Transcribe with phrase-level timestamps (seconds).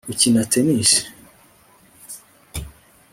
[0.11, 0.91] ukina tennis